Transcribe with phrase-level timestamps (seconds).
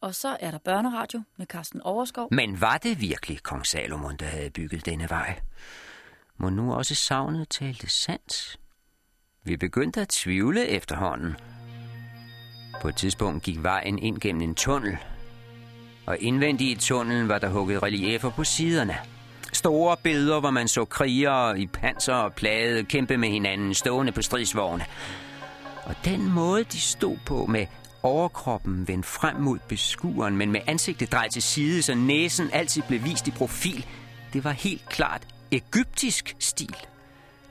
[0.00, 2.28] Og så er der børneradio med Carsten Overskov.
[2.30, 5.40] Men var det virkelig kong Salomon, der havde bygget denne vej?
[6.36, 8.58] Må nu også savnet talte sandt?
[9.44, 11.36] Vi begyndte at tvivle efterhånden.
[12.80, 14.98] På et tidspunkt gik vejen ind gennem en tunnel,
[16.06, 18.96] og indvendigt i tunnelen var der hugget reliefer på siderne.
[19.52, 24.22] Store billeder, hvor man så krigere i panser og plade kæmpe med hinanden, stående på
[24.22, 24.84] stridsvogne.
[25.84, 27.66] Og den måde, de stod på med
[28.06, 33.04] overkroppen vendt frem mod beskueren, men med ansigtet drejet til side, så næsen altid blev
[33.04, 33.86] vist i profil,
[34.32, 36.76] det var helt klart egyptisk stil.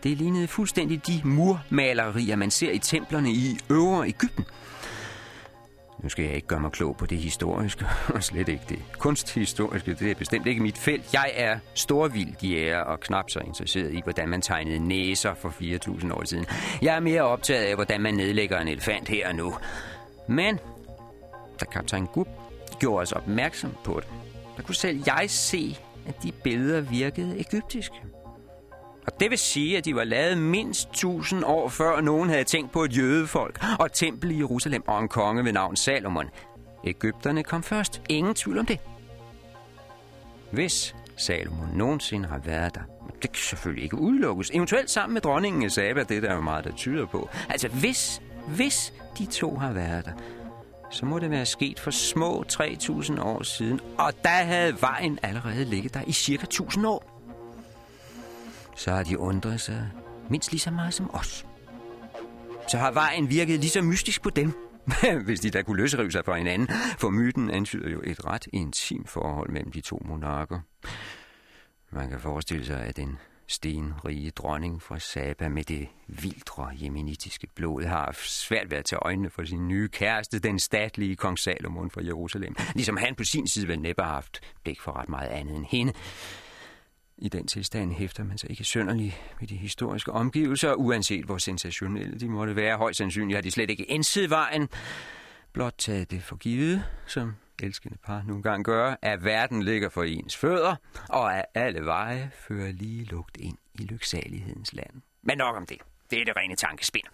[0.04, 4.46] Det lignede fuldstændig de murmalerier, man ser i templerne i øvre Ægypten.
[6.04, 9.94] Nu skal jeg ikke gøre mig klog på det historiske, og slet ikke det kunsthistoriske.
[9.94, 11.14] Det er bestemt ikke mit felt.
[11.14, 16.14] Jeg er storvild jæger og knap så interesseret i, hvordan man tegnede næser for 4.000
[16.14, 16.46] år siden.
[16.82, 19.54] Jeg er mere optaget af, hvordan man nedlægger en elefant her og nu.
[20.28, 20.60] Men
[21.60, 22.28] da kaptajn Gub
[22.80, 24.10] gjorde os opmærksom på det,
[24.58, 27.96] der kunne selv jeg se, at de billeder virkede egyptiske.
[29.08, 32.72] Og det vil sige, at de var lavet mindst 1000 år før nogen havde tænkt
[32.72, 36.30] på et jødefolk og et tempel i Jerusalem og en konge ved navn Salomon.
[36.84, 38.02] Ægypterne kom først.
[38.10, 38.80] Ingen tvivl om det.
[40.52, 42.82] Hvis Salomon nogensinde har været der,
[43.22, 44.52] det kan selvfølgelig ikke udelukkes.
[44.54, 47.30] Eventuelt sammen med dronningen af Saba, det der er jo meget, der tyder på.
[47.50, 50.12] Altså hvis, hvis de to har været der,
[50.92, 55.66] så må det være sket for små 3.000 år siden, og der havde vejen allerede
[55.66, 57.16] ligget der i cirka 1000 år
[58.76, 59.92] så har de undret sig
[60.30, 61.46] mindst lige så meget som os.
[62.68, 64.54] Så har vejen virket lige så mystisk på dem,
[65.26, 66.68] hvis de da kunne løsrive sig fra hinanden,
[66.98, 70.60] for myten antyder jo et ret intimt forhold mellem de to monarker.
[71.92, 73.18] Man kan forestille sig, at en
[73.48, 79.30] stenrige dronning fra Saba med det vildre jemenitiske blod har svært ved at tage øjnene
[79.30, 82.56] for sin nye kæreste, den statlige kong Salomon fra Jerusalem.
[82.76, 85.66] Ligesom han på sin side vel næppe har haft blik for ret meget andet end
[85.66, 85.94] hende.
[87.18, 92.20] I den tilstand hæfter man sig ikke sønderlig ved de historiske omgivelser, uanset hvor sensationelle
[92.20, 92.78] de måtte være.
[92.78, 94.70] Højst sandsynligt har de slet ikke indset vejen,
[95.54, 97.34] blot taget det for givet, som
[97.64, 100.76] elskende par nogle gange gør, at verden ligger for ens fødder,
[101.10, 105.02] og at alle veje fører lige lugt ind i lyksalighedens land.
[105.22, 105.78] Men nok om det.
[106.12, 107.06] Det er det rene tankespind.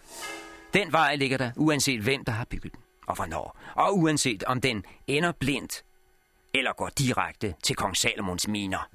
[0.74, 3.58] Den vej ligger der, uanset hvem der har bygget den, og hvornår.
[3.74, 5.84] Og uanset om den ender blindt,
[6.54, 8.88] eller går direkte til kong Salomons miner.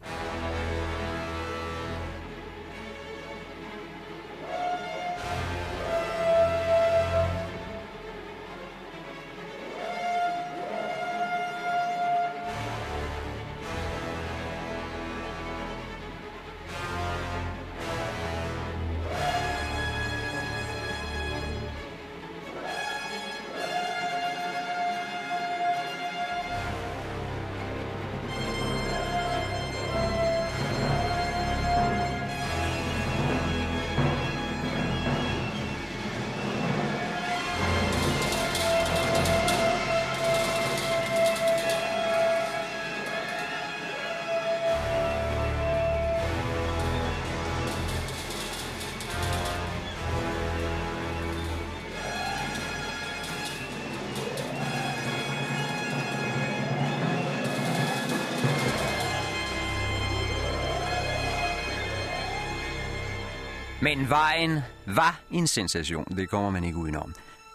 [63.88, 67.14] Men vejen var en sensation, det kommer man ikke udenom.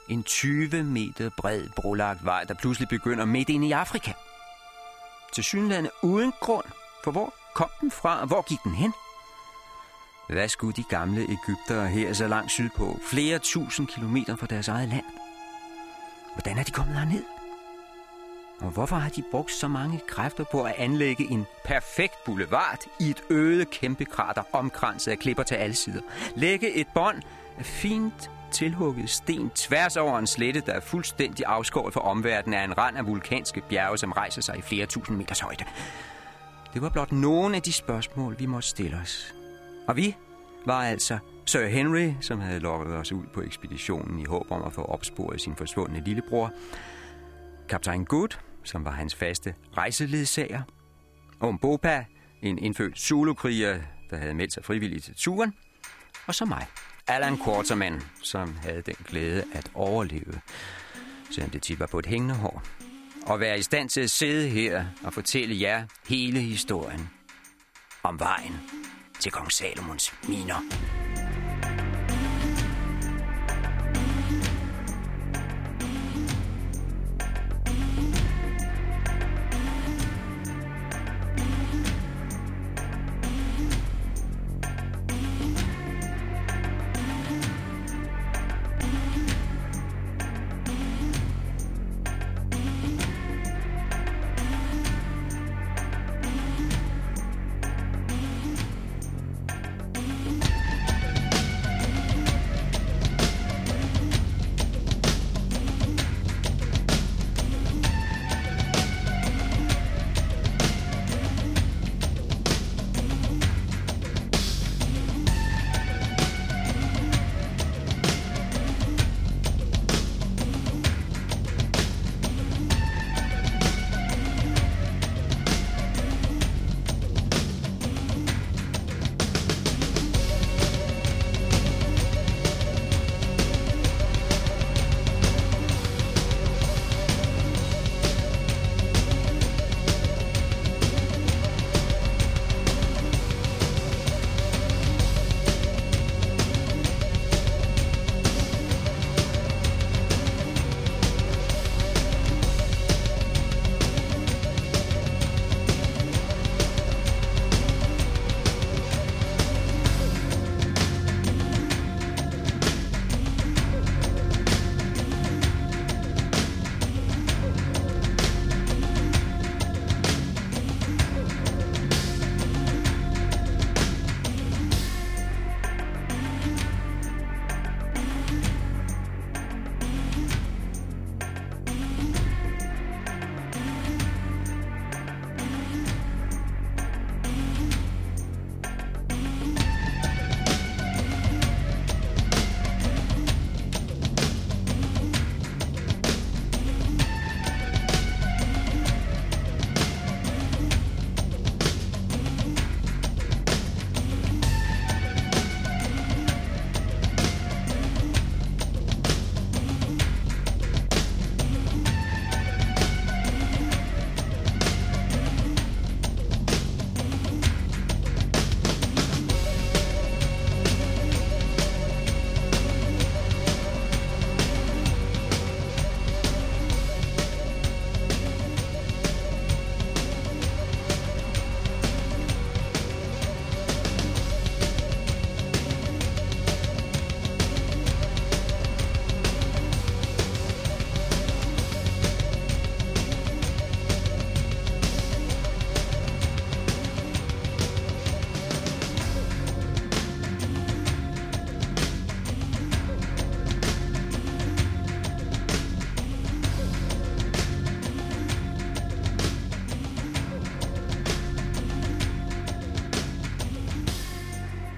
[0.08, 4.12] En 20 meter bred brolagt vej, der pludselig begynder midt ind i Afrika.
[5.32, 6.64] Til synlande uden grund,
[7.04, 8.92] for hvor kom den fra, og hvor gik den hen?
[10.28, 14.88] Hvad skulle de gamle Ægyptere her så langt sydpå, flere tusind kilometer fra deres eget
[14.88, 15.04] land?
[16.34, 17.41] Hvordan er de kommet herned?
[18.62, 23.10] Og hvorfor har de brugt så mange kræfter på at anlægge en perfekt boulevard i
[23.10, 26.00] et øde kæmpe krater omkranset af klipper til alle sider?
[26.36, 27.22] Lægge et bånd
[27.58, 32.64] af fint tilhugget sten tværs over en slette, der er fuldstændig afskåret fra omverdenen af
[32.64, 35.64] en rand af vulkanske bjerge, som rejser sig i flere tusind meters højde.
[36.74, 39.34] Det var blot nogle af de spørgsmål, vi måtte stille os.
[39.88, 40.16] Og vi
[40.66, 44.72] var altså Sir Henry, som havde lokket os ud på ekspeditionen i håb om at
[44.72, 46.50] få opsporet sin forsvundne lillebror.
[47.68, 50.62] Kaptajn Good, som var hans faste rejseledsager.
[51.40, 52.04] Ombopa,
[52.42, 53.80] en indfødt Zulu-kriger,
[54.10, 55.54] der havde meldt sig frivilligt til turen.
[56.26, 56.66] Og så mig,
[57.08, 60.40] Alan Quarterman, som havde den glæde at overleve,
[61.30, 62.62] selvom det tit var på et hængende hår.
[63.26, 67.10] Og være i stand til at sidde her og fortælle jer hele historien
[68.02, 68.60] om vejen
[69.20, 70.62] til kong Salomons miner.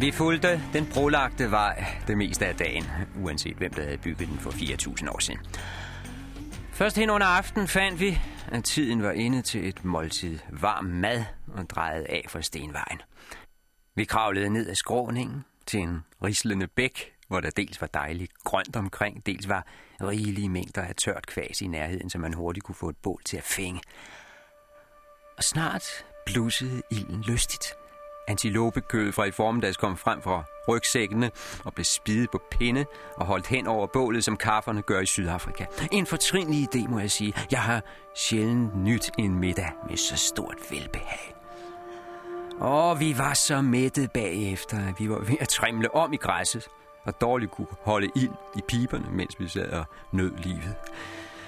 [0.04, 2.84] Vi fulgte den brolagte vej det meste af dagen,
[3.22, 5.40] uanset hvem der havde bygget den for 4.000 år siden.
[6.72, 8.18] Først hen under aften fandt vi,
[8.52, 11.24] at tiden var inde til et måltid varm mad
[11.54, 13.02] og drejede af fra stenvejen.
[13.94, 18.76] Vi kravlede ned ad skråningen til en rislende bæk, hvor der dels var dejligt grønt
[18.76, 19.66] omkring, dels var
[20.00, 23.36] rigelige mængder af tørt kvæs i nærheden, så man hurtigt kunne få et bål til
[23.36, 23.80] at fænge.
[25.36, 25.84] Og snart
[26.26, 27.83] blussede ilden lystigt.
[28.28, 31.30] Antilopekød fra i formiddags kom frem fra rygsækkene
[31.64, 32.84] og blev spidet på pinde
[33.16, 35.64] og holdt hen over bålet, som kafferne gør i Sydafrika.
[35.92, 37.34] En fortrinlig idé, må jeg sige.
[37.50, 37.82] Jeg har
[38.16, 41.34] sjældent nyt en middag med så stort velbehag.
[42.60, 46.68] Og vi var så mættet bagefter, at vi var ved at trimle om i græsset
[47.04, 50.74] og dårligt kunne holde ild i piberne, mens vi sad og nød livet.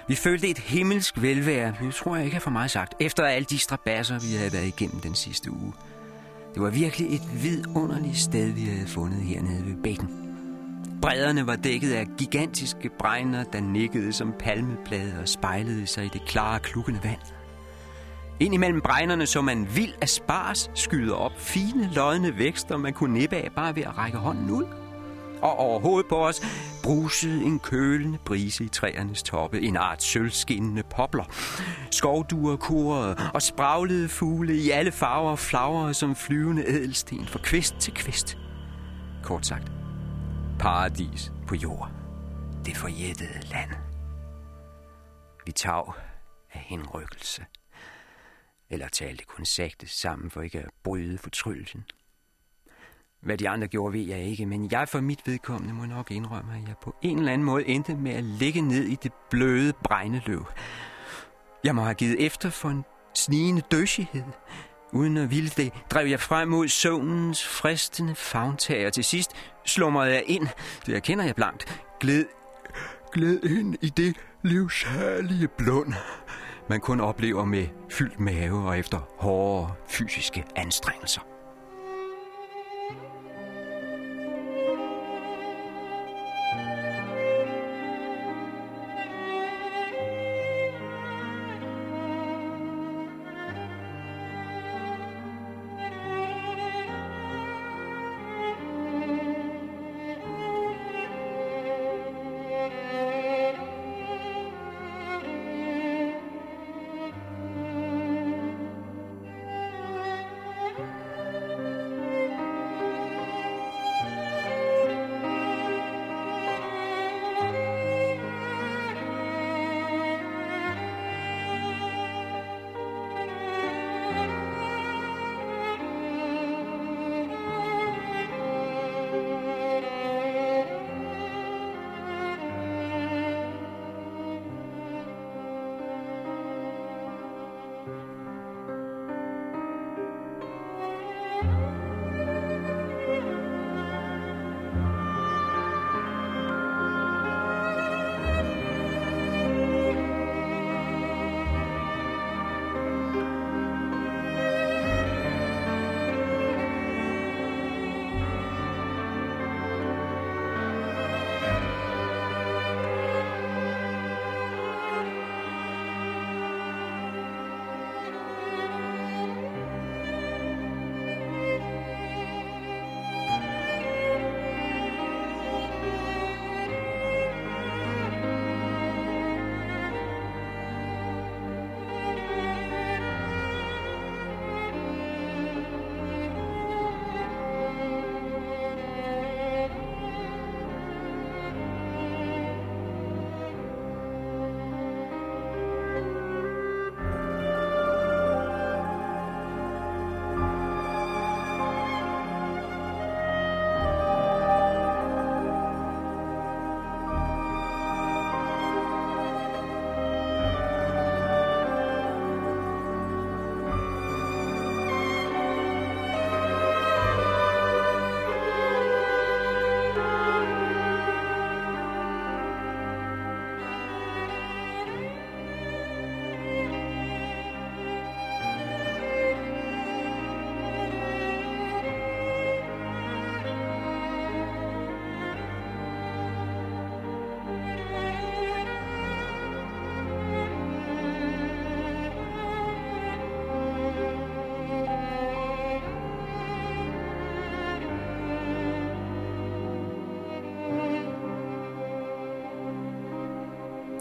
[0.09, 3.47] Vi følte et himmelsk velvære, det tror jeg ikke er for meget sagt, efter alle
[3.47, 5.73] de strabasser, vi havde været igennem den sidste uge.
[6.57, 10.09] Det var virkelig et vidunderligt sted, vi havde fundet hernede ved bækken.
[11.03, 16.23] Bredderne var dækket af gigantiske bregner, der nikkede som palmeblade og spejlede sig i det
[16.27, 17.21] klare, klukkende vand.
[18.41, 23.37] Ind imellem bregnerne så man vild spars skyde op fine, lodne vækster, man kunne nippe
[23.37, 24.86] af bare ved at række hånden ud.
[25.43, 26.43] Og overhovedet på os
[26.83, 31.25] brusede en kølende brise i træernes toppe, en art sølvskinnende popler.
[31.91, 37.95] Skovduer kurede og spraglede fugle i alle farver og som flyvende ædelsten fra kvist til
[37.95, 38.39] kvist.
[39.23, 39.73] Kort sagt,
[40.59, 41.91] paradis på jord.
[42.65, 43.71] Det forjættede land.
[45.47, 45.93] Vi tag
[46.53, 47.45] af henrykkelse.
[48.71, 51.85] Eller talte kun sagte sammen for ikke at bryde fortryllelsen.
[53.27, 56.53] Hvad de andre gjorde, ved jeg ikke, men jeg for mit vedkommende må nok indrømme,
[56.53, 59.73] at jeg på en eller anden måde endte med at ligge ned i det bløde
[59.85, 60.47] bregneløv.
[61.65, 64.23] Jeg må have givet efter for en snigende døsighed.
[64.93, 69.31] Uden at ville det, drev jeg frem mod søvnens fristende fagntag, og til sidst
[69.65, 70.49] slumrede jeg ind,
[70.87, 72.27] det erkender jeg blankt, gled,
[73.13, 75.93] gled ind i det livsherlige blund,
[76.69, 81.36] man kun oplever med fyldt mave og efter hårde fysiske anstrengelser.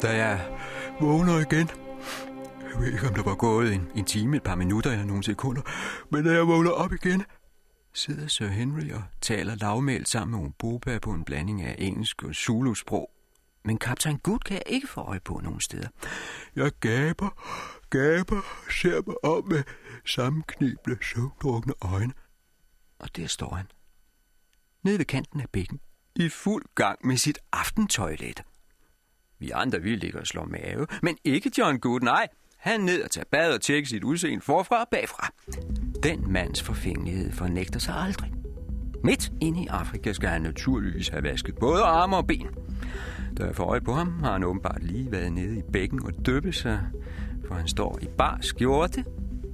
[0.06, 0.58] Da jeg
[1.00, 1.70] vågner igen,
[2.72, 5.24] jeg ved ikke, om der var gået en, en time, et par minutter eller nogle
[5.24, 5.62] sekunder,
[6.12, 7.24] men da jeg vågner op igen,
[7.94, 12.36] sidder Sir Henry og taler lavmælt sammen med Umboba på en blanding af engelsk og
[12.36, 13.12] Zulu-sprog.
[13.64, 15.88] Men kaptajn Good kan jeg ikke få øje på nogen steder.
[16.56, 17.30] Jeg gaber,
[17.90, 19.64] gaber, ser mig om med
[20.06, 22.14] sammenknible, søvndrukne øjne.
[23.00, 23.66] Og der står han.
[24.84, 25.80] Nede ved kanten af bækken.
[26.16, 28.44] I fuld gang med sit aftentøjlet.
[29.40, 32.28] Vi andre vil ligge og slå mave, men ikke John Good, nej.
[32.58, 35.32] Han ned og tager bad og tjekke sit udseende forfra og bagfra.
[36.04, 38.34] Den mands forfængelighed fornægter sig aldrig.
[39.04, 42.48] Midt inde i Afrika skal han naturligvis have vasket både arme og ben.
[43.38, 46.26] Da jeg får øje på ham, har han åbenbart lige været nede i bækken og
[46.26, 46.80] døbet sig,
[47.48, 49.06] for han står i bar skjorte,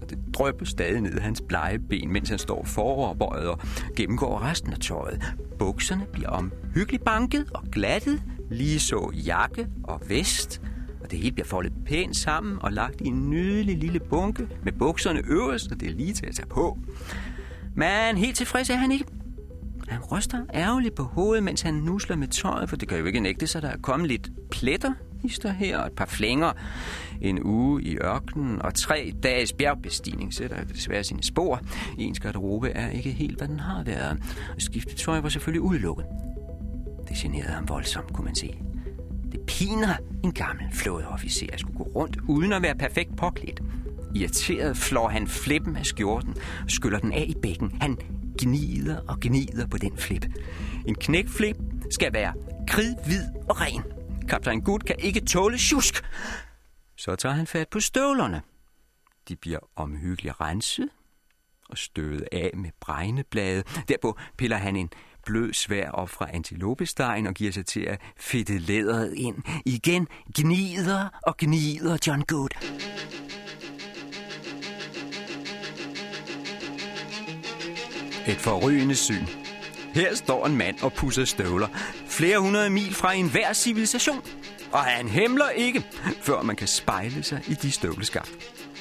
[0.02, 3.60] og det drøber stadig ned hans blege ben, mens han står foroverbøjet og
[3.96, 5.24] gennemgår resten af tøjet.
[5.60, 10.62] Bukserne bliver omhyggeligt banket og glattet, lige så jakke og vest,
[11.04, 14.72] og det hele bliver foldet pænt sammen og lagt i en nydelig lille bunke med
[14.72, 16.78] bukserne øverst, og det er lige til at tage på.
[17.76, 19.06] Men helt tilfreds er han ikke.
[19.88, 23.20] Han ryster ærgerligt på hovedet, mens han nusler med tøjet, for det kan jo ikke
[23.20, 26.52] nægte sig, der er kommet lidt pletter hister her, og et par flænger,
[27.22, 31.62] en uge i ørkenen og tre dages bjergbestigning sætter desværre sine spor.
[31.98, 34.24] Ens garderobe er ikke helt, hvad den har været.
[34.58, 36.06] Skiftet tøj var selvfølgelig udelukket.
[37.12, 38.60] Det generede ham voldsomt, kunne man se.
[39.32, 43.62] Det piner en gammel flådeofficer at skulle gå rundt uden at være perfekt påklædt.
[44.16, 47.82] Irriteret flår han flippen af skjorten og skyller den af i bækken.
[47.82, 47.98] Han
[48.40, 50.26] gnider og gnider på den flip.
[50.86, 51.56] En knækflip
[51.90, 52.34] skal være
[52.68, 53.84] kridhvid og ren.
[54.30, 56.04] Kaptajn Gut kan ikke tåle tjusk.
[56.98, 58.42] Så tager han fat på støvlerne.
[59.28, 60.90] De bliver omhyggeligt renset
[61.70, 63.64] og støvet af med bregneblade.
[63.88, 64.90] Derpå piller han en
[65.32, 69.36] blød svær op fra antilopestegen og giver sig til at fedte læderet ind.
[69.66, 72.50] Igen gnider og gnider John Good.
[78.28, 79.26] Et forrygende syn.
[79.94, 81.68] Her står en mand og pusser støvler.
[82.08, 84.22] Flere hundrede mil fra enhver civilisation.
[84.72, 85.86] Og han hemler ikke,
[86.22, 88.32] før man kan spejle sig i de støvleskaft.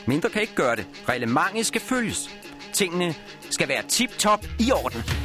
[0.06, 0.86] Mindre kan ikke gøre det.
[1.08, 2.30] Reglementet skal følges.
[2.72, 3.14] Tingene
[3.50, 5.19] skal være tip-top i orden.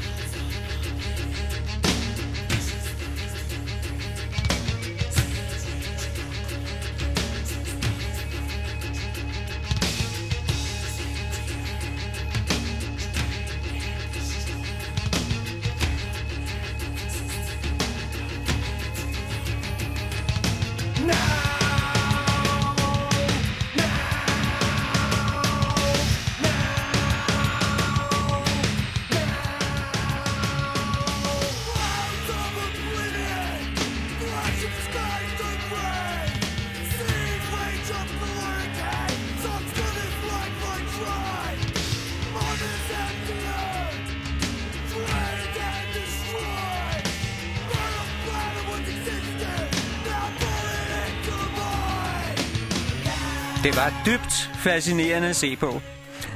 [53.86, 55.82] Var dybt fascinerende at se på.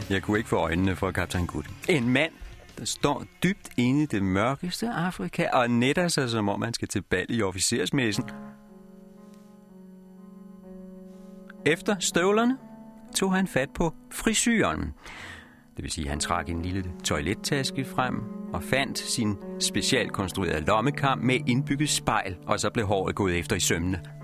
[0.10, 1.64] Jeg kunne ikke få øjnene for kaptajn Good.
[1.90, 2.32] En mand,
[2.78, 6.88] der står dybt inde i det mørkeste Afrika og netter sig, som om han skal
[6.88, 8.24] til bal i officersmæssen.
[11.66, 12.58] Efter støvlerne
[13.16, 14.94] tog han fat på frisyren.
[15.76, 18.16] Det vil sige, at han trak en lille toilettaske frem
[18.54, 23.56] og fandt sin specielt konstruerede lommekam med indbygget spejl, og så blev håret gået efter
[23.56, 24.19] i sømne.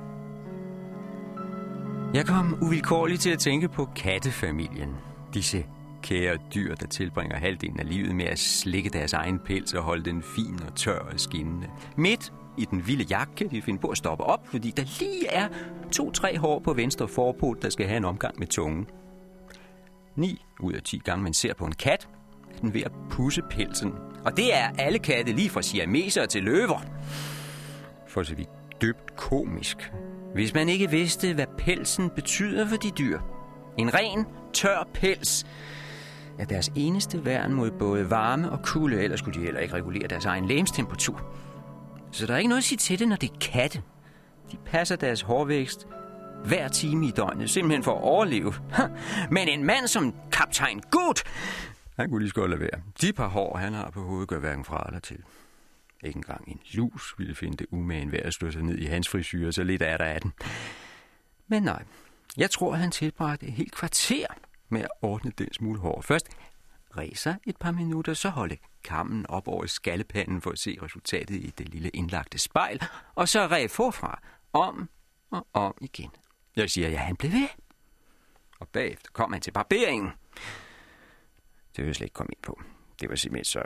[2.15, 4.95] Jeg kom uvilkårligt til at tænke på kattefamilien.
[5.33, 5.65] Disse
[6.03, 10.05] kære dyr, der tilbringer halvdelen af livet med at slikke deres egen pels og holde
[10.05, 11.67] den fin og tør og skinnende.
[11.97, 15.27] Midt i den vilde jagt kan de finde på at stoppe op, fordi der lige
[15.27, 15.47] er
[15.91, 18.87] to-tre hår på venstre forpot, der skal have en omgang med tungen.
[20.15, 22.07] 9 ud af 10 gange man ser på en kat,
[22.55, 23.93] er den ved at pusse pelsen.
[24.25, 26.81] Og det er alle katte, lige fra siameser til løver.
[28.07, 28.49] For så vidt
[28.81, 29.91] dybt komisk.
[30.35, 33.19] Hvis man ikke vidste, hvad pelsen betyder for de dyr.
[33.77, 35.45] En ren, tør pels
[36.39, 40.07] er deres eneste værn mod både varme og kulde, ellers skulle de heller ikke regulere
[40.07, 41.21] deres egen lægemstemperatur.
[42.11, 43.81] Så der er ikke noget at sige til det, når det er katte.
[44.51, 45.87] De passer deres hårvækst
[46.45, 48.53] hver time i døgnet, simpelthen for at overleve.
[49.31, 51.23] Men en mand som kaptajn Gut,
[51.97, 52.81] han kunne lige så godt lade være.
[53.01, 55.17] De par hår, han har på hovedet, gør hverken fra eller til.
[56.05, 59.09] Ikke engang en lus ville finde det umagen værd at slå sig ned i hans
[59.09, 60.33] frisyrer, så lidt er der af den.
[61.47, 61.83] Men nej,
[62.37, 64.27] jeg tror, han tilbragte et helt kvarter
[64.69, 66.01] med at ordne den smule hår.
[66.01, 66.29] Først
[66.97, 71.53] ræser et par minutter, så holde kammen op over skallepanden for at se resultatet i
[71.57, 72.81] det lille indlagte spejl,
[73.15, 74.21] og så ræg forfra,
[74.53, 74.89] om
[75.31, 76.11] og om igen.
[76.55, 77.47] Jeg siger, ja, han blev ved.
[78.59, 80.11] Og bagefter kom han til barberingen.
[81.75, 82.61] Det vil jeg slet ikke komme ind på.
[83.01, 83.63] Det var simpelthen så...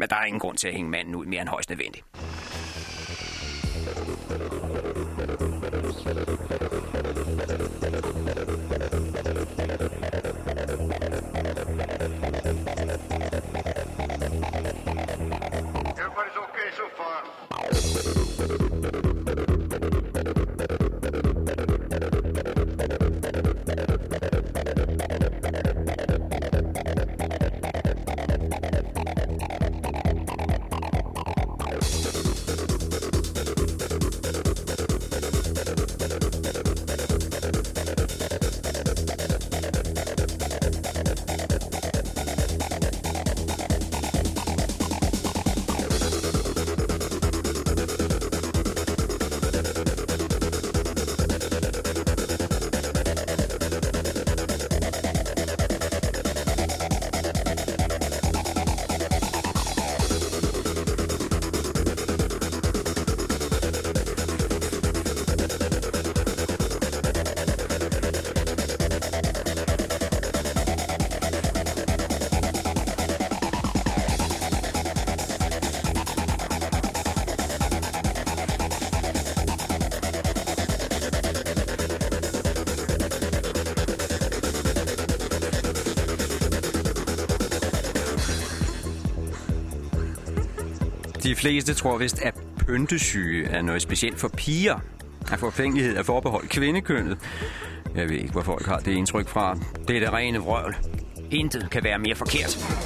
[0.00, 2.04] Men der er ingen grund til at hænge manden ud mere end højst nødvendigt.
[91.40, 94.78] Fleste tror vist, at pyntesyge er noget specielt for piger.
[95.32, 97.18] At forfængelighed er forbeholdt kvindekønnet.
[97.94, 99.58] Jeg ved ikke, hvor folk har det indtryk fra.
[99.88, 100.76] Det er det rene vrøvl.
[101.30, 102.79] Intet kan være mere forkert.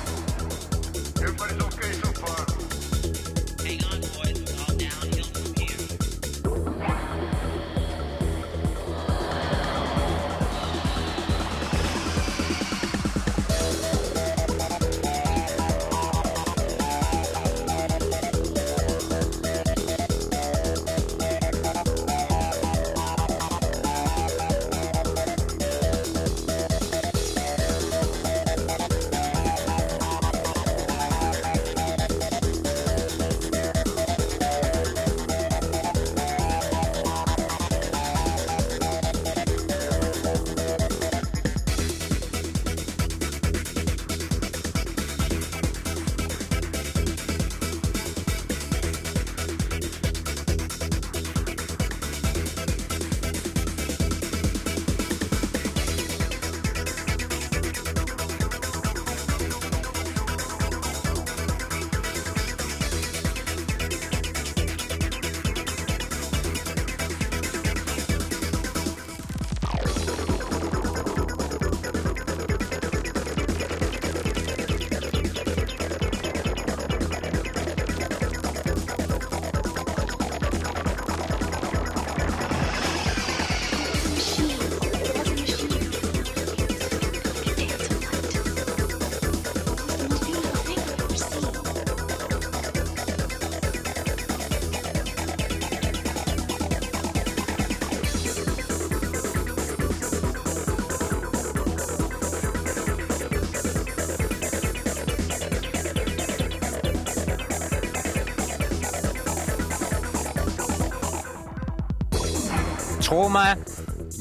[113.14, 113.57] Tro mig,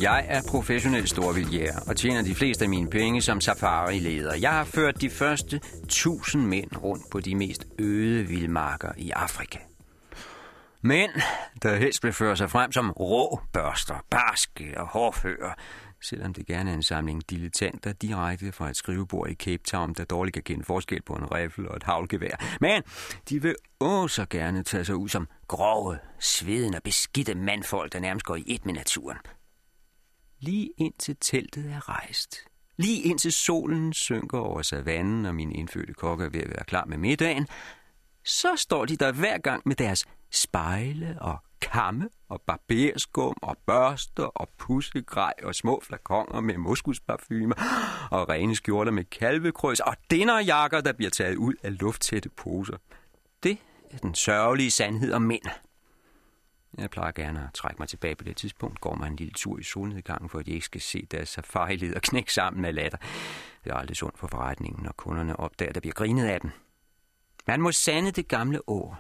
[0.02, 4.36] jeg er professionel storvildjæger og tjener de fleste af mine penge som safari-leder.
[4.36, 9.60] Jeg har ført de første tusind mænd rundt på de mest øde vildmarker i Afrika.
[10.82, 11.12] Mænd,
[11.64, 13.96] der helst vil føre sig frem som rå børster,
[14.34, 15.56] barske og hårdføre,
[16.02, 20.06] selvom det gerne er en samling dilettanter direkte fra et skrivebord i Cape Town, der
[20.06, 22.58] dårligt kan kende forskel på en rifle og et havlgevær.
[22.62, 22.84] Men
[23.30, 28.26] de vil også gerne tage sig ud som grove, svedende og beskidte mandfolk, der nærmest
[28.26, 29.18] går i et med naturen.
[30.40, 32.38] Lige indtil teltet er rejst.
[32.78, 36.86] Lige indtil solen synker over savannen, og min indfødte kokke er ved at være klar
[36.86, 37.48] med middagen,
[38.26, 44.24] så står de der hver gang med deres spejle og kamme og barberskum og børster
[44.24, 47.56] og pussegrej og små flakonger med moskusparfume
[48.18, 52.78] og rene skjorter med kalvekrøs og dinnerjakker, der bliver taget ud af lufttætte poser.
[53.44, 53.58] Det
[53.92, 55.44] er den sørgelige sandhed om mænd.
[56.78, 59.60] Jeg plejer gerne at trække mig tilbage på det tidspunkt, går man en lille tur
[59.60, 62.98] i solnedgangen, for at de ikke skal se deres safari og knække sammen af latter.
[63.64, 66.52] Det er aldrig sundt for forretningen, når kunderne opdager, at der bliver grinet af dem.
[67.48, 69.00] Man må sande det gamle ord.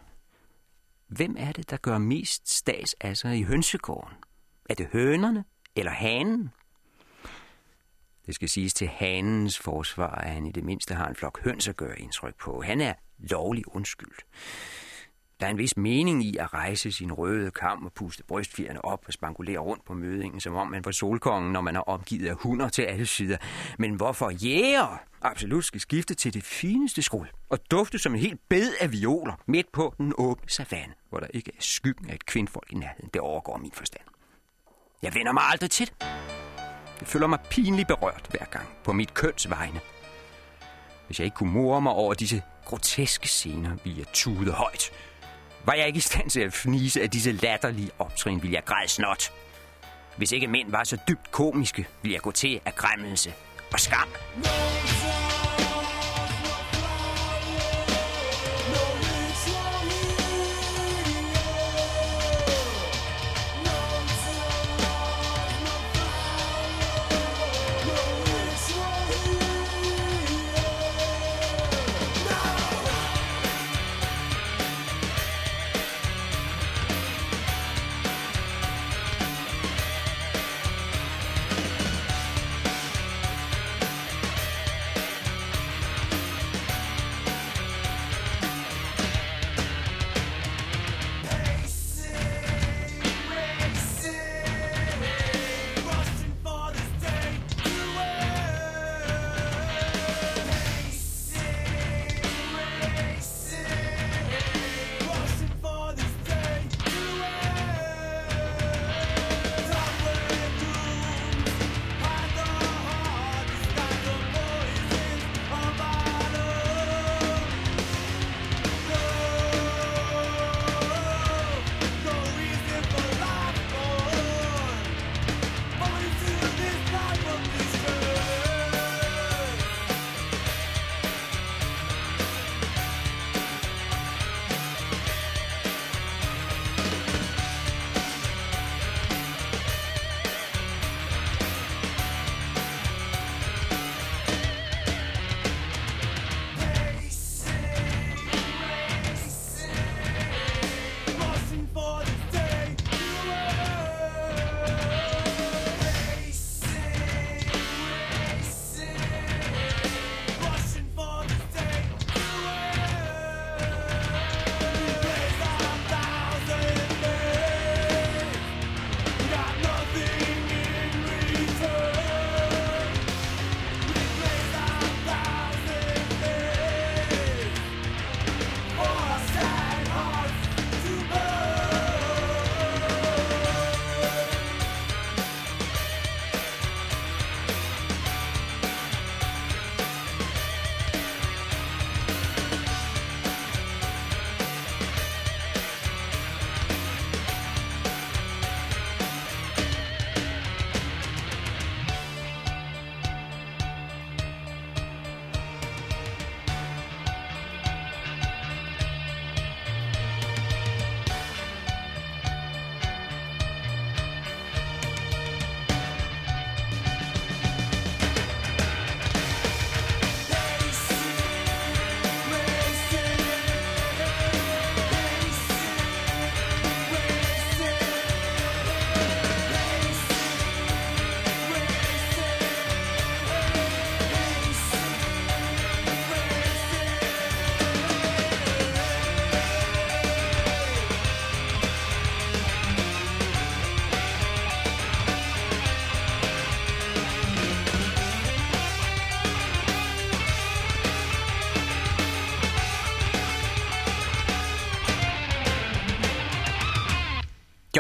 [1.16, 4.18] Hvem er det, der gør mest stas af sig i hønsegården?
[4.70, 5.44] Er det hønerne
[5.76, 6.50] eller hanen?
[8.26, 11.68] Det skal siges til hanens forsvar, at han i det mindste har en flok høns
[11.68, 12.62] at gøre indtryk på.
[12.62, 14.26] Han er lovlig undskyldt.
[15.44, 19.04] Der er en vis mening i at rejse sin røde kam og puste brystfjerne op
[19.08, 22.36] og spangulere rundt på mødingen, som om man var solkongen, når man er omgivet af
[22.36, 23.38] hunder til alle sider.
[23.80, 28.40] Men hvorfor jæger absolut skal skifte til det fineste skuld og dufte som en helt
[28.50, 32.26] bed af violer midt på den åbne savanne, hvor der ikke er skyggen af et
[32.26, 34.04] kvindfolk i nærheden, det overgår min forstand.
[35.02, 35.96] Jeg vender mig aldrig til det.
[37.00, 39.80] Det føler mig pinligt berørt hver gang på mit køns vegne.
[41.06, 44.92] Hvis jeg ikke kunne more mig over disse groteske scener, ville jeg tude højt.
[45.66, 48.88] Var jeg ikke i stand til at fnise af disse latterlige optrin, ville jeg græde
[48.88, 49.32] snot.
[50.18, 53.34] Hvis ikke mænd var så dybt komiske, ville jeg gå til af græmmelse
[53.74, 54.08] og skam.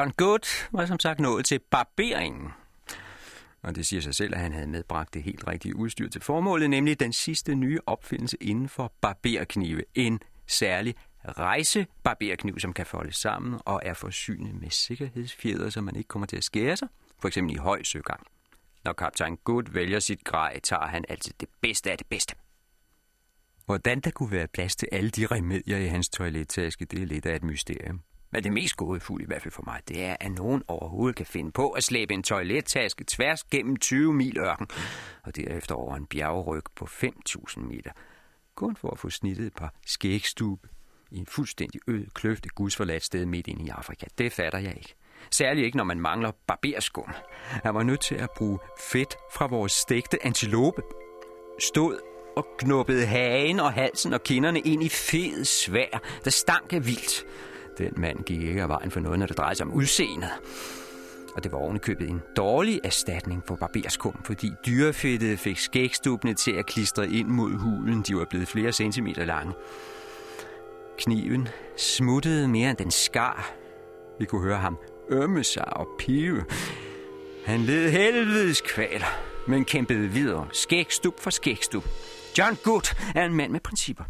[0.03, 2.49] John Good var som sagt nået til barberingen.
[3.61, 6.69] Og det siger sig selv, at han havde medbragt det helt rigtige udstyr til formålet,
[6.69, 9.83] nemlig den sidste nye opfindelse inden for barberknive.
[9.95, 16.07] En særlig rejsebarberkniv, som kan foldes sammen og er forsynet med sikkerhedsfjeder, så man ikke
[16.07, 16.87] kommer til at skære sig,
[17.19, 18.27] for eksempel i høj søgang.
[18.85, 22.35] Når kaptajn Good vælger sit grej, tager han altid det bedste af det bedste.
[23.65, 27.25] Hvordan der kunne være plads til alle de remedier i hans toilettaske, det er lidt
[27.25, 28.01] af et mysterium.
[28.33, 31.25] Men det mest gådefulde, i hvert fald for mig, det er, at nogen overhovedet kan
[31.25, 34.67] finde på at slæbe en toilettaske tværs gennem 20 mil ørken,
[35.23, 37.91] og derefter over en bjergryg på 5.000 meter.
[38.55, 40.67] Kun for at få snittet et par skægstube
[41.11, 44.05] i en fuldstændig øde kløft et gudsforladt sted midt inde i Afrika.
[44.17, 44.95] Det fatter jeg ikke.
[45.31, 47.09] Særligt ikke, når man mangler barberskum.
[47.63, 48.59] Han var nødt til at bruge
[48.91, 50.81] fedt fra vores stegte antilope.
[51.59, 51.99] Stod
[52.37, 57.25] og knuppede hagen og halsen og kinderne ind i fed svær, der stank af vildt.
[57.77, 60.29] Den mand gik ikke af vejen for noget, når det drejede sig om udseendet.
[61.35, 66.65] Og det var ovenikøbet en dårlig erstatning for barberskum, fordi dyrefættet fik skægstubene til at
[66.65, 68.01] klistre ind mod huden.
[68.01, 69.53] De var blevet flere centimeter lange.
[70.97, 73.53] Kniven smuttede mere end den skar.
[74.19, 74.77] Vi kunne høre ham
[75.09, 76.45] ømme sig og pive.
[77.45, 80.47] Han led helvedes kvaler, men kæmpede videre.
[80.53, 81.83] Skægstub for skægstub.
[82.37, 84.03] John Good er en mand med principper.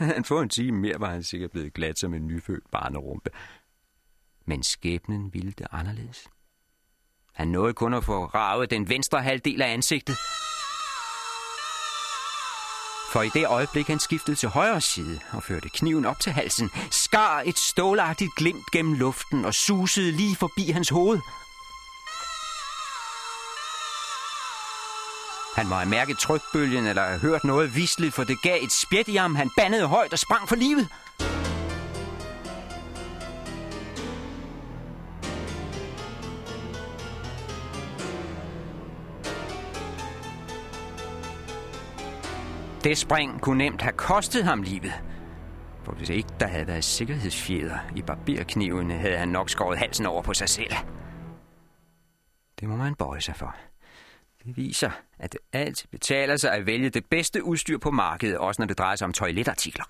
[0.00, 3.30] Havde han fået en time mere, var han sikkert blevet glat som en nyfødt barnerumpe.
[4.46, 6.28] Men skæbnen ville det anderledes.
[7.34, 10.16] Han nåede kun at få ravet den venstre halvdel af ansigtet.
[13.12, 16.70] For i det øjeblik han skiftede til højre side og førte kniven op til halsen,
[16.90, 21.18] skar et stålagtigt glimt gennem luften og susede lige forbi hans hoved.
[25.56, 29.08] Han må have mærket trykbølgen eller have hørt noget visligt, for det gav et spjæt
[29.08, 29.34] i ham.
[29.34, 30.88] Han bandede højt og sprang for livet.
[42.84, 44.92] Det spring kunne nemt have kostet ham livet.
[45.84, 50.22] For hvis ikke der havde været sikkerhedsfjeder i barberknivene, havde han nok skåret halsen over
[50.22, 50.74] på sig selv.
[52.60, 53.56] Det må man bøje sig for.
[54.44, 58.62] Det viser, at det altid betaler sig at vælge det bedste udstyr på markedet, også
[58.62, 59.84] når det drejer sig om toiletartikler.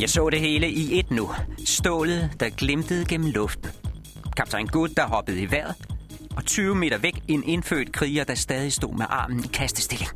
[0.00, 1.30] Jeg så det hele i et nu.
[1.64, 3.70] Stålet, der glimtede gennem luften.
[4.36, 5.74] Kaptajn Gud, der hoppede i vejret.
[6.36, 10.10] Og 20 meter væk en indfødt kriger, der stadig stod med armen i kastestilling.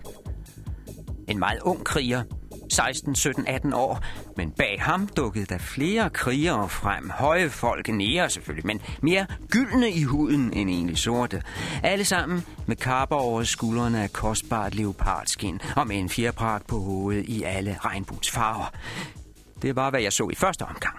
[1.29, 2.23] En meget ung kriger,
[2.70, 4.05] 16, 17, 18 år,
[4.37, 7.11] men bag ham dukkede der flere krigere frem.
[7.11, 11.42] Høje folk, nære selvfølgelig, men mere gyldne i huden end egentlig sorte.
[11.83, 17.25] Alle sammen med kapper over skuldrene af kostbart leopardskin og med en fjerpragt på hovedet
[17.29, 18.73] i alle regnbuens farver.
[19.64, 20.98] Det var, hvad jeg så i første omgang.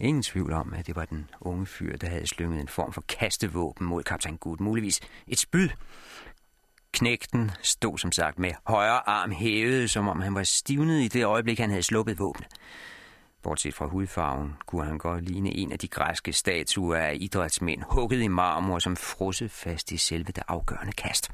[0.00, 3.04] Ingen tvivl om, at det var den unge fyr, der havde slynget en form for
[3.08, 5.68] kastevåben mod kaptajn Gud, muligvis et spyd.
[6.92, 11.24] Knægten stod som sagt med højre arm hævet, som om han var stivnet i det
[11.24, 12.48] øjeblik, han havde sluppet våbnet.
[13.42, 18.22] Bortset fra hudfarven kunne han godt ligne en af de græske statuer af idrætsmænd, hugget
[18.22, 21.30] i marmor, som frosset fast i selve det afgørende kast.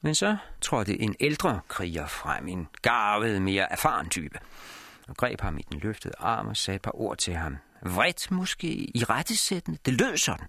[0.00, 4.38] Men så trådte en ældre kriger frem, en garvet, mere erfaren type,
[5.08, 7.56] og greb ham i den løftede arm og sagde et par ord til ham.
[7.82, 10.46] Vredt måske i rettesættende, det lød sådan.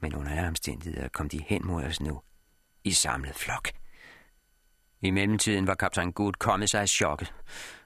[0.00, 2.22] Men under alle omstændigheder kom de hen mod os nu,
[2.84, 3.70] i samlet flok.
[5.00, 7.34] I mellemtiden var kaptajn Good kommet sig af chokket,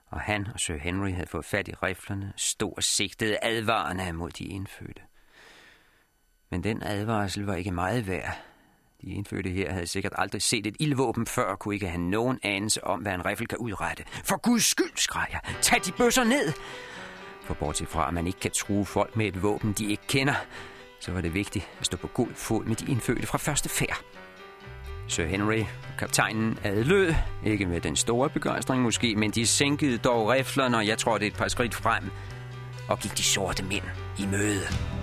[0.06, 4.30] og han og Sir Henry havde fået fat i riflerne, stod og sigtede advarende mod
[4.30, 5.02] de indfødte.
[6.50, 8.51] Men den advarsel var ikke meget værd,
[9.04, 12.38] de indfødte her havde sikkert aldrig set et ildvåben før og kunne ikke have nogen
[12.42, 14.04] anelse om, hvad en riffel kan udrette.
[14.24, 15.40] For guds skyld, skreg jeg.
[15.62, 16.52] Tag de bøsser ned!
[17.44, 20.34] For bortset fra, at man ikke kan true folk med et våben, de ikke kender,
[21.00, 24.04] så var det vigtigt at stå på god fod med de indfødte fra første færd.
[25.08, 25.64] Sir Henry,
[25.98, 30.98] kaptajnen, adlød, ikke med den store begejstring måske, men de sænkede dog riflerne, og jeg
[30.98, 32.10] trådte et par skridt frem,
[32.88, 33.84] og gik de sorte mænd
[34.18, 35.01] i møde.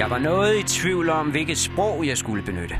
[0.00, 2.78] Jeg var noget i tvivl om, hvilket sprog jeg skulle benytte.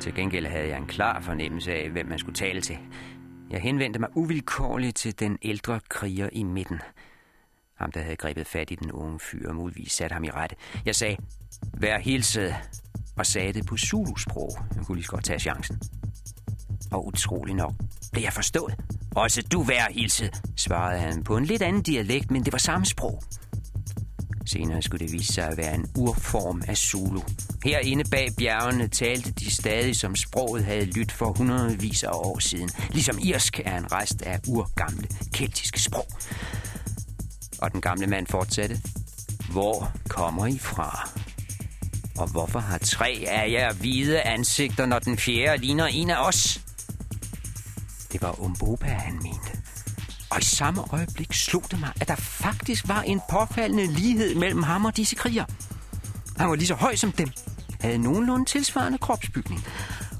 [0.00, 2.78] Til gengæld havde jeg en klar fornemmelse af, hvem man skulle tale til.
[3.50, 6.80] Jeg henvendte mig uvilkårligt til den ældre kriger i midten.
[7.76, 10.56] Ham, der havde grebet fat i den unge fyr og muligvis sat ham i rette.
[10.84, 11.16] Jeg sagde,
[11.74, 12.54] vær hilset,
[13.16, 14.50] og sagde det på Zulu-sprog.
[14.76, 15.80] Jeg kunne lige så godt tage chancen.
[16.92, 17.72] Og utrolig nok
[18.12, 18.74] blev jeg forstået.
[19.16, 22.86] Også du vær hilset, svarede han på en lidt anden dialekt, men det var samme
[22.86, 23.22] sprog.
[24.48, 27.20] Senere skulle det vise sig at være en urform af Zulu.
[27.64, 32.70] Herinde bag bjergene talte de stadig, som sproget havde lyttet for hundredvis af år siden.
[32.90, 36.06] Ligesom irsk er en rest af urgamle keltiske sprog.
[37.58, 38.80] Og den gamle mand fortsatte.
[39.50, 41.08] Hvor kommer I fra?
[42.18, 46.60] Og hvorfor har tre af jer hvide ansigter, når den fjerde ligner en af os?
[48.12, 49.57] Det var Umbopa, han mente.
[50.30, 54.62] Og i samme øjeblik slog det mig, at der faktisk var en påfaldende lighed mellem
[54.62, 55.44] ham og disse kriger.
[56.36, 57.28] Han var lige så høj som dem,
[57.80, 59.60] havde nogenlunde tilsvarende kropsbygning.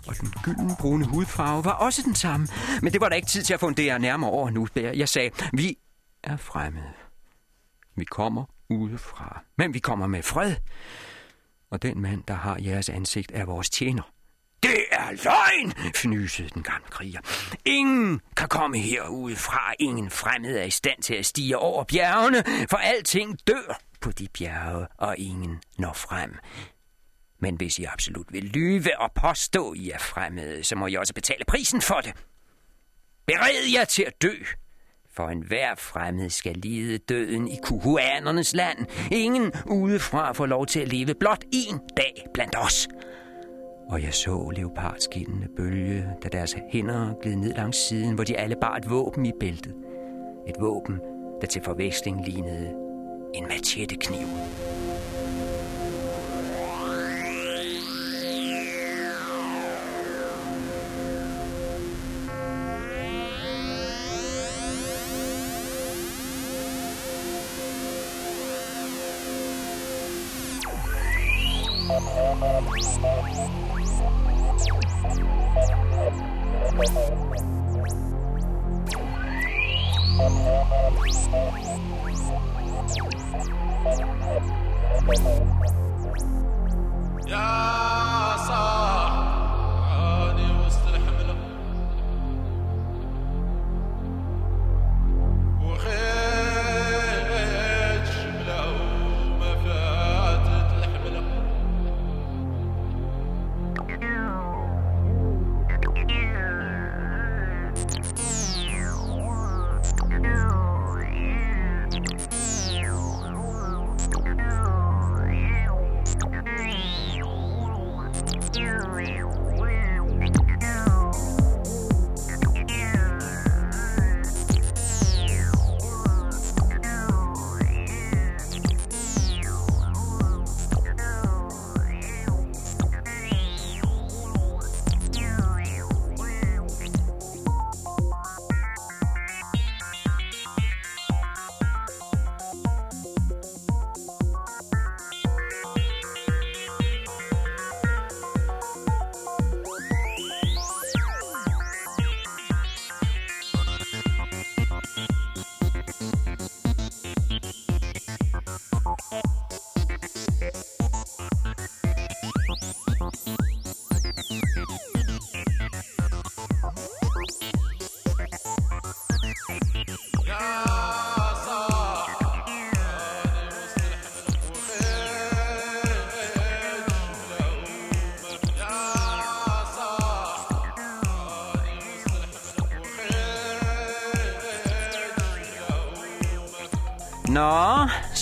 [0.06, 2.48] Og den gyldne brune hudfarve var også den samme.
[2.82, 4.68] Men det var der ikke tid til at fundere nærmere over nu.
[4.76, 5.76] Jeg sagde, vi
[6.24, 6.92] er fremmede.
[7.96, 9.42] Vi kommer udefra.
[9.58, 10.56] Men vi kommer med fred.
[11.70, 14.02] Og den mand, der har jeres ansigt, er vores tjener.
[14.62, 17.20] Det er løgn, fnysede den gamle kriger.
[17.64, 19.74] Ingen kan komme herudefra.
[19.78, 24.28] Ingen fremmed er i stand til at stige over bjergene, for alting dør på de
[24.28, 26.38] bjerge, og ingen når frem.
[27.40, 31.14] Men hvis I absolut vil lyve og påstå, I er fremmede, så må I også
[31.14, 32.12] betale prisen for det.
[33.26, 34.34] Bered jer til at dø,
[35.16, 38.86] for enhver fremmed skal lide døden i kuhuanernes land.
[39.12, 42.88] Ingen udefra får lov til at leve blot en dag blandt os.
[43.88, 48.56] Og jeg så leopardskinnene bølge, da deres hænder gled ned langs siden, hvor de alle
[48.60, 49.74] bar et våben i bæltet.
[50.48, 51.00] Et våben,
[51.40, 52.74] der til forveksling lignede
[53.34, 54.26] en machete-kniv.
[87.26, 87.77] Yeah.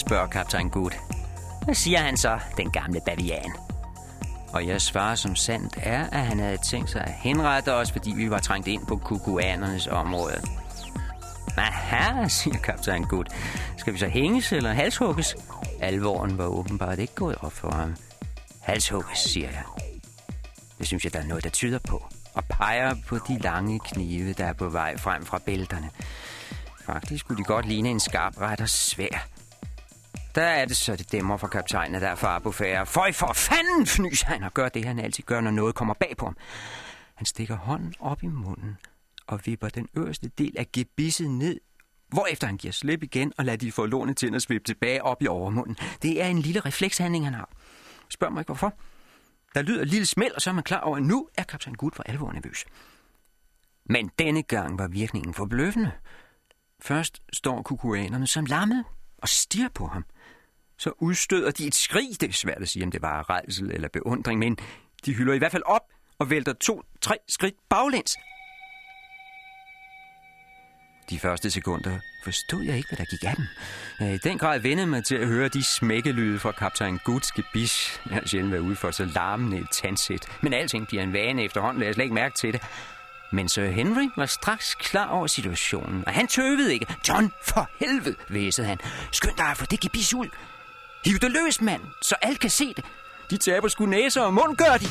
[0.07, 0.91] Spørger kaptajn Good.
[1.65, 3.53] Hvad siger han så, den gamle bavian?
[4.53, 8.13] Og jeg svarer som sandt er, at han havde tænkt sig at henrette os, fordi
[8.17, 10.43] vi var trængt ind på kukuanernes område.
[11.57, 13.25] Aha, siger kaptajn Good.
[13.77, 15.37] Skal vi så hænges eller halshugges?
[15.81, 17.97] Alvoren var åbenbart ikke gået op for ham.
[18.61, 19.63] Halshugges, siger jeg.
[20.79, 22.07] Det synes jeg, der er noget, der tyder på.
[22.35, 25.91] Og peger på de lange knive, der er på vej frem fra bælterne.
[26.85, 29.36] Faktisk skulle de godt ligne en skarp ret og svær.
[30.37, 32.87] Der er det så, det dæmmer for kaptajnen, der er far på færre.
[32.87, 36.14] Føj for fanden, fnys han og gør det, han altid gør, når noget kommer bag
[36.18, 36.37] på ham.
[37.14, 38.76] Han stikker hånden op i munden
[39.26, 41.61] og vipper den øverste del af gebisset ned,
[42.09, 45.76] hvorefter han giver slip igen og lader de forlåne tænder svippe tilbage op i overmunden.
[46.03, 47.51] Det er en lille reflekshandling, han har.
[48.09, 48.74] Spørg mig ikke, hvorfor.
[49.55, 51.74] Der lyder et lille smæld, og så er man klar over, at nu er kaptajn
[51.74, 52.64] Gud for alvor nervøs.
[53.84, 55.93] Men denne gang var virkningen forbløffende.
[56.82, 58.84] Først står kukuanerne som lammet
[59.18, 60.05] og stiger på ham.
[60.79, 62.09] Så udstøder de et skrig.
[62.20, 64.57] Det er svært at sige, om det var rejsel eller beundring, men
[65.07, 65.83] de hylder i hvert fald op
[66.18, 68.16] og vælter to-tre skridt baglæns.
[71.11, 73.45] De første sekunder forstod jeg ikke, hvad der gik af dem.
[74.01, 78.01] Jeg i den grad vendte mig til at høre de smækkelyde fra kaptajn Guds gebis.
[78.07, 80.29] Jeg har sjældent været ude for så larmende et tandsæt.
[80.43, 82.62] Men alting bliver en vane efterhånden, lader jeg slet ikke mærke til det.
[83.33, 86.87] Men Sir Henry var straks klar over situationen, og han tøvede ikke.
[87.09, 88.79] John, for helvede, væsede han.
[89.12, 90.29] Skynd dig at få det gebis ud.
[91.07, 92.85] Hiv det løs, mand, så alt kan se det.
[93.31, 94.87] De taber sgu næser og mund, gør de.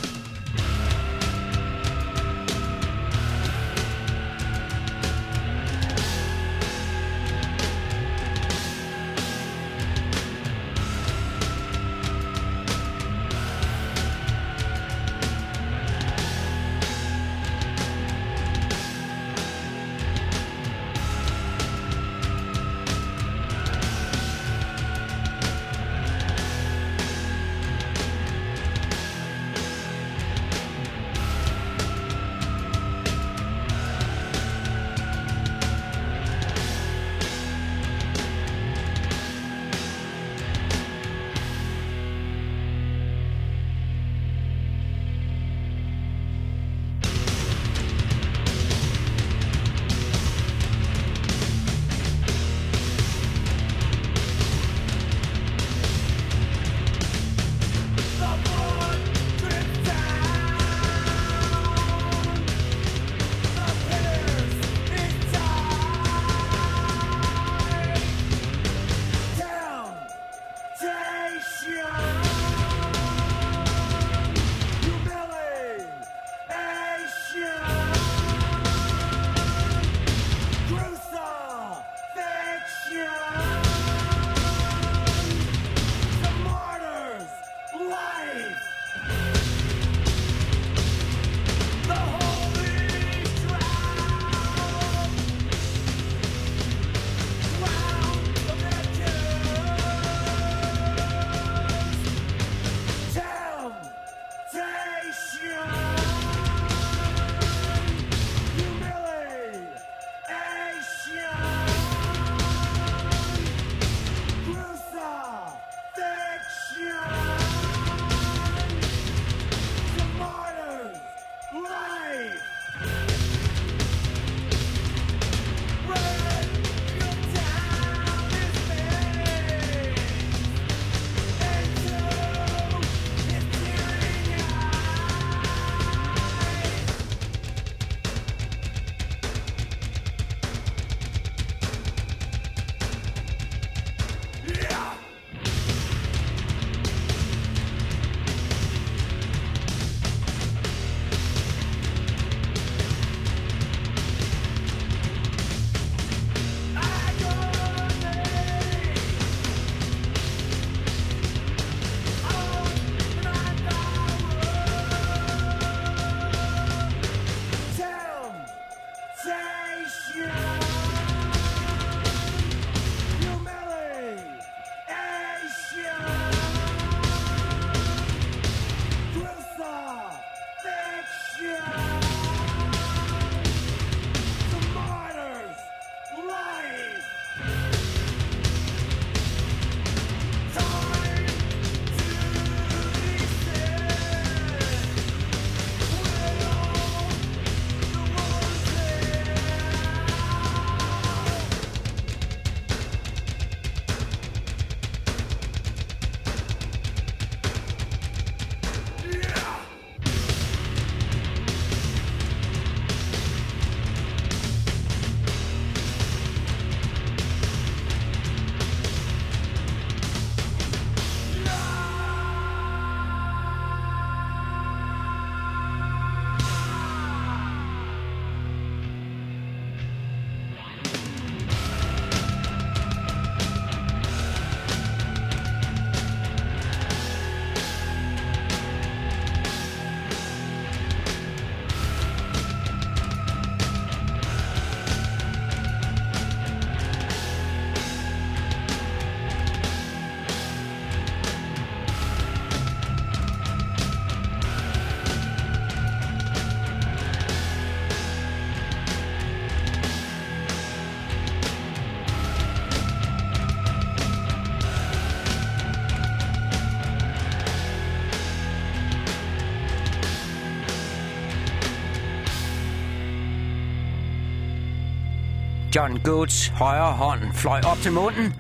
[275.76, 278.34] John Goats højre hånd fløj op til munden,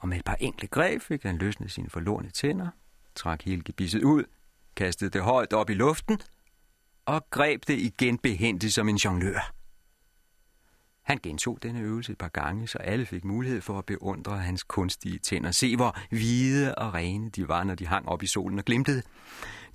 [0.00, 2.68] og med et par enkle greb fik han løsnet sine forlorene tænder,
[3.14, 4.24] trak hele gebisset ud,
[4.76, 6.20] kastede det højt op i luften
[7.06, 9.57] og greb det igen behendigt som en jonglør.
[11.08, 14.62] Han gentog denne øvelse et par gange, så alle fik mulighed for at beundre hans
[14.62, 15.50] kunstige tænder.
[15.50, 19.02] Se, hvor hvide og rene de var, når de hang op i solen og glimtede.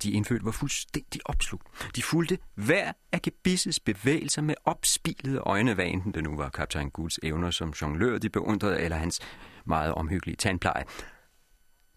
[0.02, 1.66] De indfødte var fuldstændig opslugt.
[1.96, 6.90] De fulgte hver af gebissets bevægelser med opspilede øjne, hvad enten det nu var kaptajn
[6.90, 9.20] Guds evner som jonglør, de beundrede, eller hans
[9.64, 10.84] meget omhyggelige tandpleje.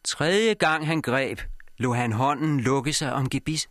[0.04, 1.40] Tredje gang han greb,
[1.78, 3.70] lå han hånden lukke sig om gebis.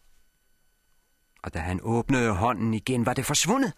[1.43, 3.73] Og da han åbnede hånden igen, var det forsvundet.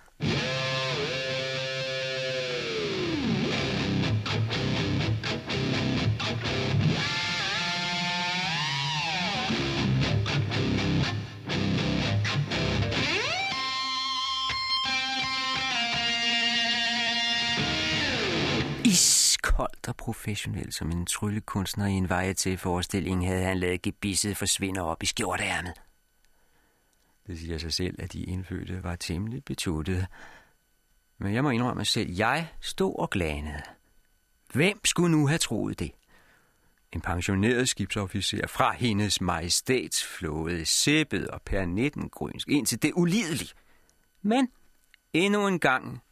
[19.58, 24.36] Iskoldt og professionel som en tryllekunstner i en veje til forestilling havde han lavet gebisset
[24.36, 25.72] forsvinde op i skjorteærmet.
[27.26, 30.06] Det siger sig selv, at de indfødte var temmelig betuttede.
[31.18, 33.62] Men jeg må indrømme selv, jeg stod og glanede.
[34.52, 35.92] Hvem skulle nu have troet det?
[36.92, 42.92] En pensioneret skibsofficer fra hendes majestæts flåde, sæppet og per 19 grønsk ind til det
[42.94, 43.54] ulidelige.
[44.22, 44.48] Men
[45.12, 46.02] endnu en gang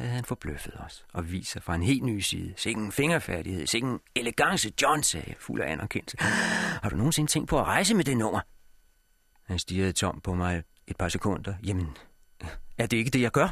[0.00, 2.54] havde han forbløffet os og vist sig fra en helt ny side.
[2.56, 6.16] Sikken fingerfærdighed, sikken elegance, John sagde, fuld af anerkendelse.
[6.82, 8.40] Har du nogensinde tænkt på at rejse med det nummer?
[9.46, 11.54] Han stirrede tom på mig et par sekunder.
[11.66, 11.96] Jamen,
[12.78, 13.48] er det ikke det, jeg gør?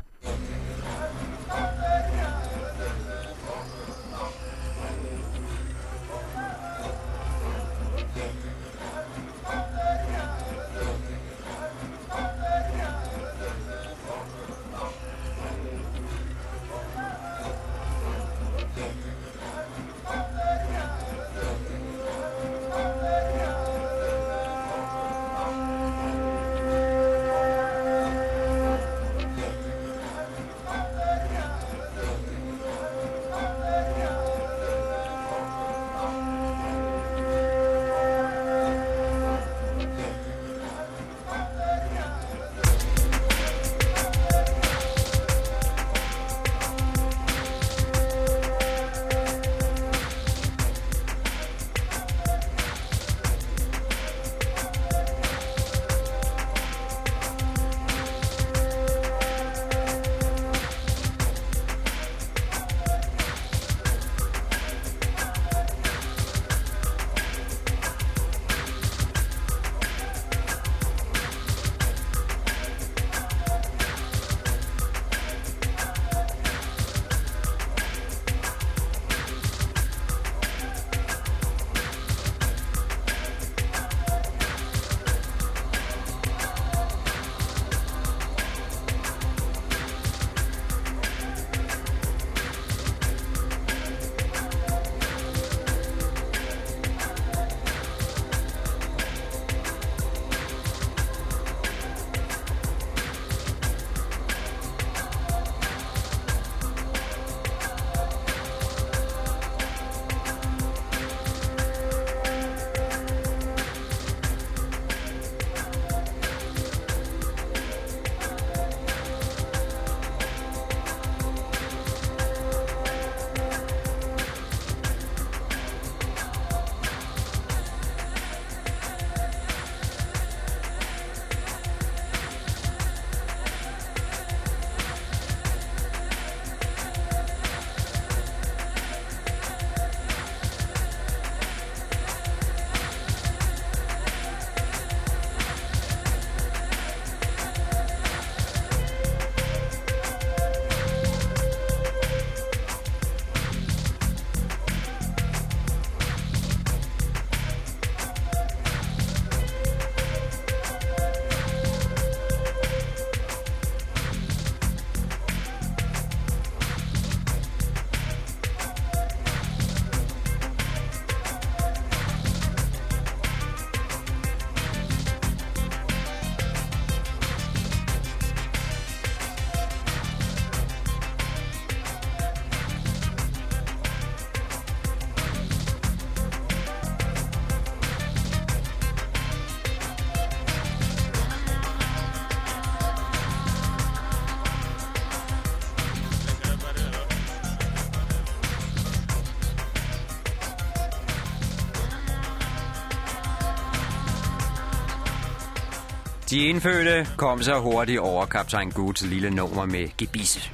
[206.31, 210.51] De indfødte kom så hurtigt over kaptajn Guds lille nummer med gebisse.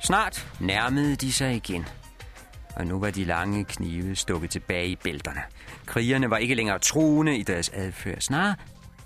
[0.00, 1.84] Snart nærmede de sig igen.
[2.76, 5.42] Og nu var de lange knive stukket tilbage i bælterne.
[5.86, 8.56] Krigerne var ikke længere truende i deres adfærd, snarere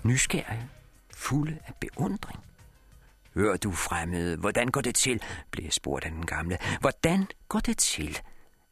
[0.03, 0.69] nysgerrige,
[1.15, 2.39] fulde af beundring.
[3.35, 5.21] Hør du fremmede, hvordan går det til,
[5.51, 6.57] blev spurgt af den gamle.
[6.79, 8.19] Hvordan går det til,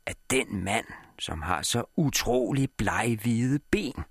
[0.05, 0.86] at den mand,
[1.20, 4.03] som har så utrolig bleghvide ben,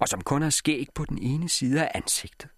[0.00, 2.48] og som kun har skæg på den ene side af ansigtet,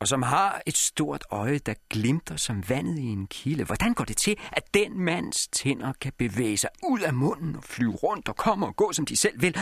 [0.00, 3.64] og som har et stort øje, der glimter som vandet i en kilde.
[3.64, 7.64] Hvordan går det til, at den mands tænder kan bevæge sig ud af munden og
[7.64, 9.54] flyve rundt og komme og gå, som de selv vil?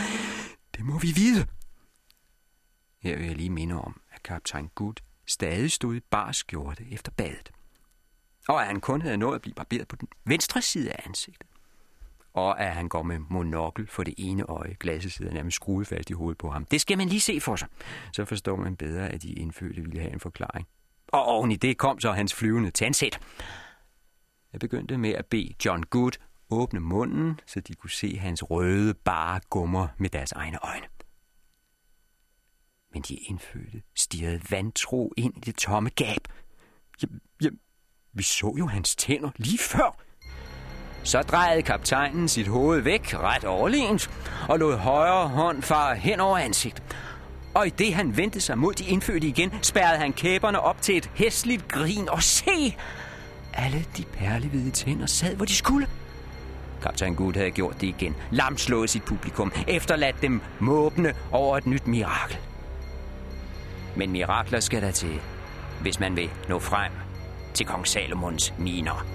[0.75, 1.47] Det må vi vide.
[3.01, 4.93] Her vil jeg lige minde om, at kaptajn Gud
[5.27, 7.51] stadig stod i bar skjorte efter badet.
[8.47, 11.48] Og at han kun havde nået at blive barberet på den venstre side af ansigtet.
[12.33, 14.75] Og at han går med monokkel for det ene øje.
[14.79, 16.65] Glasset sidder nærmest skruet fast i hovedet på ham.
[16.65, 17.67] Det skal man lige se for sig.
[18.13, 20.67] Så forstår man bedre, at de indfødte ville have en forklaring.
[21.07, 23.19] Og oven i det kom så hans flyvende tandsæt.
[24.53, 26.11] Jeg begyndte med at bede John Good
[26.49, 30.85] åbne munden, så de kunne se hans røde, bare gummer med deres egne øjne.
[32.93, 36.27] Men de indfødte stirrede vantro ind i det tomme gab.
[37.01, 37.09] Jeg,
[37.41, 37.51] jeg,
[38.13, 40.01] Vi så jo hans tænder lige før.
[41.03, 44.09] Så drejede kaptajnen sit hoved væk ret overlegent
[44.49, 46.83] og lod højre hånd fare hen over ansigtet.
[47.53, 50.97] Og i det han vendte sig mod de indfødte igen, spærrede han kæberne op til
[50.97, 52.09] et hæsligt grin.
[52.09, 52.75] Og se!
[53.53, 55.87] Alle de perlehvide tænder sad, hvor de skulle.
[56.81, 58.15] Kaptajn Gud havde gjort det igen.
[58.31, 59.51] Lamslået sit publikum.
[59.67, 62.37] Efterladt dem måbne over et nyt mirakel.
[63.95, 65.21] Men mirakler skal der til,
[65.81, 66.91] hvis man vil nå frem
[67.53, 69.05] til kong Salomons miner.